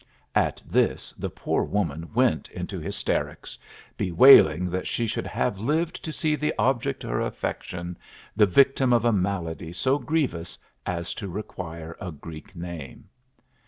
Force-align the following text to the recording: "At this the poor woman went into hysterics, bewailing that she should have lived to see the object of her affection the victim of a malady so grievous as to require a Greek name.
"At 0.33 0.63
this 0.65 1.13
the 1.15 1.29
poor 1.29 1.61
woman 1.63 2.11
went 2.15 2.49
into 2.49 2.79
hysterics, 2.79 3.55
bewailing 3.97 4.67
that 4.71 4.87
she 4.87 5.05
should 5.05 5.27
have 5.27 5.59
lived 5.59 6.03
to 6.03 6.11
see 6.11 6.35
the 6.35 6.55
object 6.57 7.03
of 7.03 7.11
her 7.11 7.21
affection 7.21 7.95
the 8.35 8.47
victim 8.47 8.93
of 8.93 9.05
a 9.05 9.13
malady 9.13 9.71
so 9.71 9.99
grievous 9.99 10.57
as 10.87 11.13
to 11.13 11.27
require 11.29 11.95
a 12.01 12.11
Greek 12.11 12.55
name. 12.55 13.09